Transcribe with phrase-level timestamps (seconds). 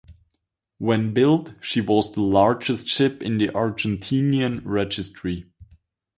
[0.79, 5.45] When built she was the largest ship in the Argentinian registry.